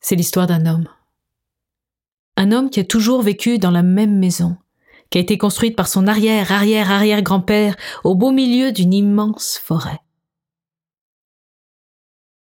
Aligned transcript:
C'est 0.00 0.16
l'histoire 0.16 0.46
d'un 0.46 0.66
homme. 0.66 0.88
Un 2.36 2.52
homme 2.52 2.70
qui 2.70 2.80
a 2.80 2.84
toujours 2.84 3.22
vécu 3.22 3.58
dans 3.58 3.70
la 3.70 3.82
même 3.82 4.18
maison, 4.18 4.56
qui 5.10 5.18
a 5.18 5.20
été 5.20 5.38
construite 5.38 5.76
par 5.76 5.88
son 5.88 6.06
arrière, 6.06 6.52
arrière, 6.52 6.90
arrière 6.90 7.22
grand-père 7.22 7.76
au 8.04 8.14
beau 8.14 8.30
milieu 8.30 8.72
d'une 8.72 8.92
immense 8.92 9.58
forêt. 9.58 10.00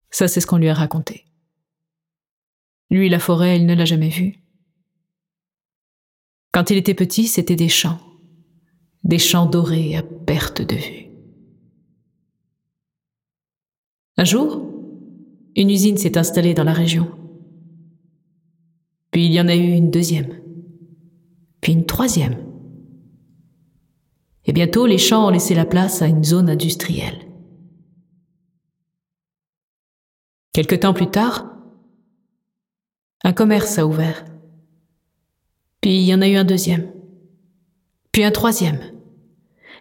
Ça, 0.10 0.28
c'est 0.28 0.42
ce 0.42 0.48
qu'on 0.48 0.58
lui 0.58 0.70
a 0.70 0.74
raconté. 0.74 1.26
Lui, 2.90 3.10
la 3.10 3.20
forêt, 3.20 3.58
il 3.58 3.66
ne 3.66 3.76
l'a 3.76 3.86
jamais 3.86 4.10
vue. 4.10 4.40
Quand 6.52 6.70
il 6.70 6.78
était 6.78 6.94
petit, 6.94 7.28
c'était 7.28 7.58
des 7.58 7.68
champs, 7.68 8.00
des 9.04 9.20
champs 9.20 9.46
dorés 9.46 9.98
à 9.98 10.04
perte 10.04 10.62
de 10.62 10.76
vue. 10.76 11.06
Un 14.18 14.24
jour, 14.24 14.62
une 15.58 15.70
usine 15.70 15.98
s'est 15.98 16.18
installée 16.18 16.54
dans 16.54 16.64
la 16.64 16.72
région. 16.72 17.12
Puis 19.16 19.28
il 19.28 19.32
y 19.32 19.40
en 19.40 19.48
a 19.48 19.56
eu 19.56 19.72
une 19.72 19.92
deuxième, 19.92 20.42
puis 21.62 21.72
une 21.72 21.86
troisième. 21.86 22.36
Et 24.44 24.52
bientôt, 24.52 24.86
les 24.86 24.98
champs 24.98 25.28
ont 25.28 25.30
laissé 25.30 25.56
la 25.56 25.64
place 25.64 26.02
à 26.02 26.08
une 26.08 26.26
zone 26.26 26.50
industrielle. 26.50 27.22
Quelque 30.52 30.76
temps 30.76 30.94
plus 30.94 31.10
tard, 31.10 31.50
un 33.24 33.32
commerce 33.32 33.78
a 33.78 33.88
ouvert. 33.88 34.26
Puis 35.80 35.96
il 35.96 36.04
y 36.04 36.14
en 36.14 36.22
a 36.22 36.28
eu 36.28 36.36
un 36.36 36.44
deuxième. 36.44 36.92
Puis 38.12 38.26
un 38.26 38.32
troisième. 38.32 38.82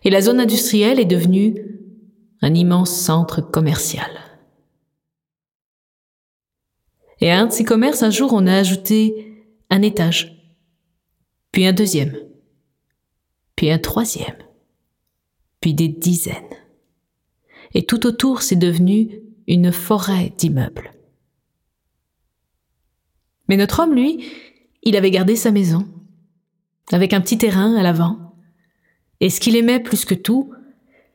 Et 0.05 0.11
la 0.11 0.21
zone 0.21 0.39
industrielle 0.39 1.01
est 1.01 1.07
devenue 1.07 1.57
un 2.41 2.55
immense 2.55 2.95
centre 2.95 3.41
commercial. 3.41 4.13
Et 7.25 7.31
à 7.31 7.41
un 7.41 7.47
de 7.47 7.53
ces 7.53 7.65
commerces, 7.65 8.03
un 8.03 8.11
jour, 8.11 8.35
on 8.35 8.47
a 8.47 8.55
ajouté 8.55 9.47
un 9.71 9.81
étage, 9.81 10.47
puis 11.53 11.65
un 11.65 11.73
deuxième, 11.73 12.15
puis 13.57 13.71
un 13.71 13.79
troisième, 13.79 14.37
puis 15.63 15.73
des 15.73 15.89
dizaines. 15.89 16.37
Et 17.73 17.87
tout 17.87 18.07
autour, 18.07 18.43
c'est 18.43 18.57
devenu 18.57 19.23
une 19.49 19.73
forêt 19.73 20.35
d'immeubles. 20.37 20.93
Mais 23.49 23.57
notre 23.57 23.81
homme, 23.81 23.95
lui, 23.95 24.23
il 24.83 24.95
avait 24.95 25.11
gardé 25.11 25.35
sa 25.35 25.51
maison, 25.51 25.89
avec 26.93 27.15
un 27.15 27.23
petit 27.23 27.39
terrain 27.39 27.75
à 27.75 27.83
l'avant. 27.83 28.37
Et 29.21 29.31
ce 29.31 29.41
qu'il 29.41 29.57
aimait 29.57 29.81
plus 29.81 30.05
que 30.05 30.15
tout, 30.15 30.53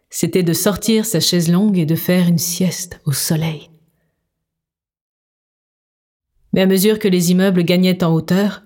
c'était 0.09 0.41
de 0.41 0.53
sortir 0.53 1.05
sa 1.05 1.19
chaise 1.19 1.51
longue 1.51 1.77
et 1.77 1.85
de 1.85 1.93
faire 1.93 2.27
une 2.27 2.39
sieste 2.39 2.99
au 3.05 3.11
soleil. 3.11 3.69
Mais 6.53 6.61
à 6.61 6.65
mesure 6.65 6.99
que 6.99 7.07
les 7.07 7.31
immeubles 7.31 7.63
gagnaient 7.63 8.03
en 8.03 8.13
hauteur, 8.13 8.63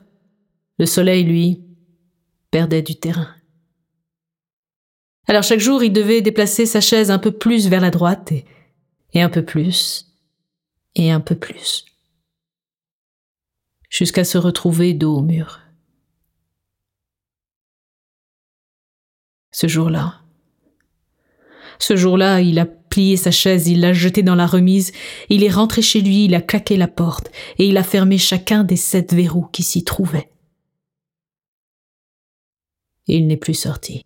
le 0.80 0.86
soleil, 0.86 1.24
lui, 1.24 1.64
perdait 2.52 2.82
du 2.82 2.96
terrain. 2.96 3.34
Alors 5.28 5.44
chaque 5.44 5.60
jour, 5.60 5.84
il 5.84 5.94
devait 5.94 6.22
déplacer 6.22 6.66
sa 6.66 6.82
chaise 6.82 7.12
un 7.12 7.20
peu 7.20 7.32
plus 7.32 7.68
vers 7.68 7.82
la 7.82 7.92
droite 7.92 8.34
et, 9.14 9.22
un 9.22 9.30
peu 9.30 9.44
plus, 9.44 10.08
et 10.96 11.12
un 11.12 11.20
peu 11.20 11.36
plus 11.36 11.86
jusqu'à 13.94 14.24
se 14.24 14.40
retrouver 14.40 14.96
dos 14.96 15.18
au 15.18 15.22
mur. 15.22 15.62
Ce 19.52 19.68
jour-là, 19.68 20.24
ce 21.78 21.96
jour-là, 21.96 22.42
il 22.42 22.58
a 22.58 22.66
plié 22.94 23.18
sa 23.18 23.32
chaise, 23.32 23.68
il 23.68 23.80
l'a 23.80 23.92
jetée 23.92 24.22
dans 24.22 24.36
la 24.36 24.46
remise, 24.46 24.92
il 25.30 25.44
est 25.44 25.50
rentré 25.50 25.82
chez 25.82 26.00
lui, 26.00 26.26
il 26.26 26.36
a 26.36 26.42
claqué 26.42 26.78
la 26.78 26.88
porte, 26.88 27.32
et 27.58 27.66
il 27.66 27.76
a 27.78 27.84
fermé 27.84 28.20
chacun 28.20 28.64
des 28.64 28.76
sept 28.76 29.16
verrous 29.16 29.48
qui 29.52 29.64
s'y 29.64 29.84
trouvaient. 29.84 30.30
il 33.08 33.26
n'est 33.26 33.36
plus 33.36 33.56
sorti. 33.56 34.06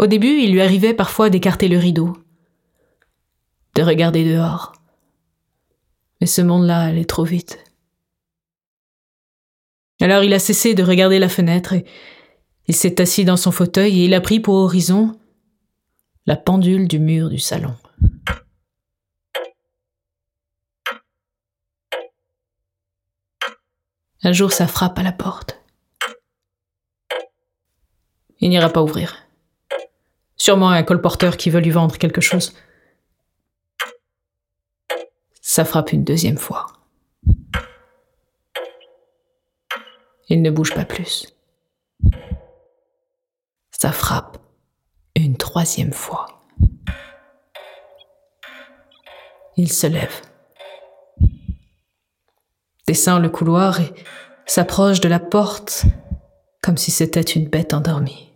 Au 0.00 0.08
début, 0.08 0.40
il 0.40 0.50
lui 0.50 0.60
arrivait 0.60 0.92
parfois 0.92 1.30
d'écarter 1.30 1.68
le 1.68 1.78
rideau, 1.78 2.18
de 3.76 3.82
regarder 3.82 4.24
dehors, 4.24 4.72
mais 6.20 6.26
ce 6.26 6.42
monde-là 6.42 6.80
allait 6.80 7.04
trop 7.04 7.24
vite. 7.24 7.60
Alors 10.00 10.24
il 10.24 10.34
a 10.34 10.40
cessé 10.40 10.74
de 10.74 10.82
regarder 10.82 11.20
la 11.20 11.28
fenêtre 11.28 11.74
et 11.74 11.84
il 12.68 12.74
s'est 12.74 13.00
assis 13.00 13.24
dans 13.24 13.36
son 13.36 13.52
fauteuil 13.52 14.00
et 14.00 14.04
il 14.06 14.14
a 14.14 14.20
pris 14.20 14.40
pour 14.40 14.54
horizon 14.54 15.18
la 16.26 16.36
pendule 16.36 16.88
du 16.88 16.98
mur 16.98 17.28
du 17.28 17.38
salon. 17.38 17.74
Un 24.22 24.32
jour, 24.32 24.52
ça 24.52 24.66
frappe 24.66 24.98
à 24.98 25.04
la 25.04 25.12
porte. 25.12 25.60
Il 28.40 28.50
n'ira 28.50 28.68
pas 28.68 28.82
ouvrir. 28.82 29.16
Sûrement 30.36 30.70
un 30.70 30.82
colporteur 30.82 31.36
qui 31.36 31.48
veut 31.48 31.60
lui 31.60 31.70
vendre 31.70 31.96
quelque 31.96 32.20
chose. 32.20 32.54
Ça 35.40 35.64
frappe 35.64 35.92
une 35.92 36.02
deuxième 36.02 36.38
fois. 36.38 36.66
Il 40.28 40.42
ne 40.42 40.50
bouge 40.50 40.74
pas 40.74 40.84
plus. 40.84 41.35
Ça 43.78 43.92
frappe 43.92 44.38
une 45.14 45.36
troisième 45.36 45.92
fois. 45.92 46.26
Il 49.58 49.70
se 49.70 49.86
lève, 49.86 50.22
descend 52.86 53.22
le 53.22 53.28
couloir 53.28 53.80
et 53.80 53.92
s'approche 54.46 55.00
de 55.00 55.08
la 55.08 55.20
porte 55.20 55.84
comme 56.62 56.78
si 56.78 56.90
c'était 56.90 57.20
une 57.20 57.48
bête 57.48 57.74
endormie. 57.74 58.32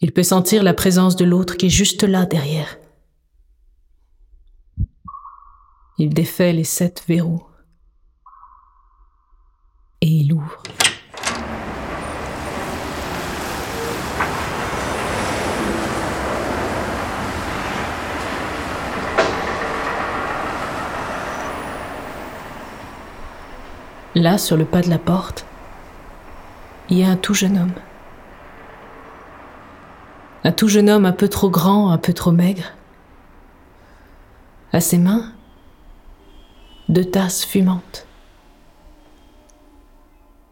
Il 0.00 0.12
peut 0.12 0.22
sentir 0.22 0.62
la 0.62 0.74
présence 0.74 1.14
de 1.14 1.24
l'autre 1.24 1.56
qui 1.56 1.66
est 1.66 1.70
juste 1.70 2.02
là 2.02 2.24
derrière. 2.26 2.78
Il 5.98 6.14
défait 6.14 6.52
les 6.52 6.64
sept 6.64 7.04
verrous. 7.06 7.46
Et 10.00 10.08
il 10.08 10.32
ouvre. 10.32 10.62
Là, 24.14 24.36
sur 24.36 24.56
le 24.56 24.66
pas 24.66 24.82
de 24.82 24.90
la 24.90 24.98
porte, 24.98 25.46
il 26.90 26.98
y 26.98 27.02
a 27.02 27.08
un 27.08 27.16
tout 27.16 27.32
jeune 27.32 27.56
homme. 27.56 27.72
Un 30.44 30.52
tout 30.52 30.68
jeune 30.68 30.90
homme 30.90 31.06
un 31.06 31.12
peu 31.12 31.28
trop 31.28 31.48
grand, 31.48 31.90
un 31.90 31.98
peu 31.98 32.12
trop 32.12 32.32
maigre. 32.32 32.72
À 34.72 34.80
ses 34.80 34.98
mains, 34.98 35.32
de 36.88 37.02
tasses 37.02 37.44
fumantes. 37.44 38.06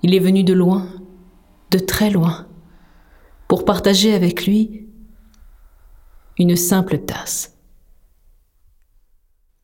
Il 0.02 0.14
est 0.14 0.20
venu 0.20 0.42
de 0.42 0.54
loin, 0.54 0.86
de 1.70 1.78
très 1.78 2.08
loin, 2.08 2.46
pour 3.46 3.66
partager 3.66 4.14
avec 4.14 4.46
lui 4.46 4.86
une 6.38 6.56
simple 6.56 6.98
tasse 6.98 7.58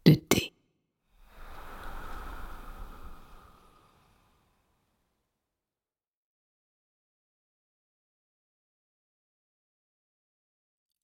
de 0.04 0.12
thé. 0.12 0.55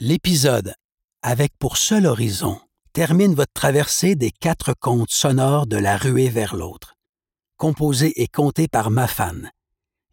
L'épisode 0.04 0.74
avec 1.22 1.56
pour 1.60 1.76
seul 1.76 2.06
horizon 2.06 2.58
termine 2.92 3.36
votre 3.36 3.52
traversée 3.52 4.16
des 4.16 4.32
quatre 4.32 4.74
contes 4.74 5.12
sonores 5.12 5.68
de 5.68 5.76
la 5.76 5.96
ruée 5.96 6.28
vers 6.28 6.56
l'autre. 6.56 6.96
Composé 7.56 8.20
et 8.20 8.26
compté 8.26 8.66
par 8.66 8.90
Mafan. 8.90 9.48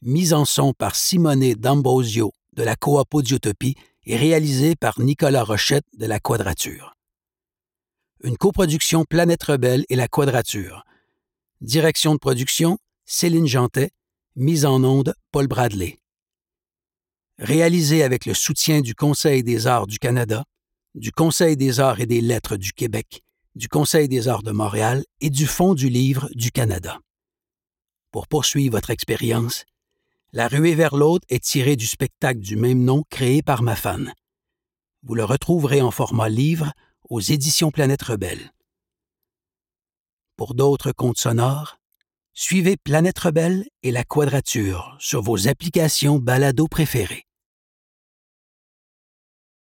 Mise 0.03 0.33
en 0.33 0.45
son 0.45 0.73
par 0.73 0.95
Simone 0.95 1.55
D'Ambrosio 1.55 2.33
de 2.53 2.61
la 2.61 2.75
Coop 2.75 3.11
Audiotopie 3.11 3.73
et 4.05 4.15
réalisé 4.15 4.75
par 4.75 4.99
Nicolas 4.99 5.43
Rochette 5.43 5.87
de 5.97 6.05
la 6.05 6.19
Quadrature. 6.19 6.93
Une 8.23 8.37
coproduction 8.37 9.05
Planète 9.05 9.41
Rebelle 9.41 9.85
et 9.89 9.95
la 9.95 10.07
Quadrature. 10.07 10.83
Direction 11.61 12.13
de 12.13 12.19
production 12.19 12.77
Céline 13.05 13.47
Jantet. 13.47 13.89
Mise 14.35 14.67
en 14.67 14.83
onde 14.83 15.15
Paul 15.31 15.47
Bradley. 15.47 15.97
Réalisé 17.39 18.03
avec 18.03 18.25
le 18.25 18.33
soutien 18.33 18.81
du 18.81 18.93
Conseil 18.93 19.43
des 19.43 19.65
arts 19.65 19.87
du 19.87 19.97
Canada, 19.97 20.43
du 20.93 21.13
Conseil 21.13 21.55
des 21.55 21.79
arts 21.79 22.01
et 22.01 22.05
des 22.05 22.19
lettres 22.19 22.57
du 22.57 22.73
Québec, 22.73 23.23
du 23.55 23.69
Conseil 23.69 24.09
des 24.09 24.27
arts 24.27 24.43
de 24.43 24.51
Montréal 24.51 25.05
et 25.21 25.29
du 25.29 25.47
Fonds 25.47 25.73
du 25.73 25.87
livre 25.87 26.27
du 26.33 26.51
Canada. 26.51 26.99
Pour 28.11 28.27
poursuivre 28.27 28.75
votre 28.75 28.89
expérience, 28.89 29.63
La 30.33 30.49
ruée 30.49 30.75
vers 30.75 30.97
l'autre 30.97 31.25
est 31.29 31.41
tirée 31.41 31.77
du 31.77 31.87
spectacle 31.87 32.41
du 32.41 32.57
même 32.57 32.83
nom 32.83 33.05
créé 33.09 33.41
par 33.41 33.63
ma 33.63 33.77
fan. 33.77 34.13
Vous 35.03 35.15
le 35.15 35.23
retrouverez 35.23 35.81
en 35.81 35.91
format 35.91 36.27
livre 36.27 36.73
aux 37.09 37.21
éditions 37.21 37.71
Planète 37.71 38.03
Rebelle. 38.03 38.51
Pour 40.35 40.55
d'autres 40.55 40.91
contes 40.91 41.17
sonores, 41.17 41.77
suivez 42.33 42.75
Planète 42.75 43.17
Rebelle 43.17 43.65
et 43.81 43.91
la 43.91 44.03
Quadrature 44.03 44.97
sur 44.99 45.21
vos 45.21 45.47
applications 45.47 46.19
balado 46.19 46.67
préférées. 46.67 47.28